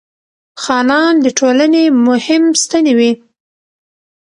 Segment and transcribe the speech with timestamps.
[0.63, 3.11] خانان د ټولنې مهم ستنې وې.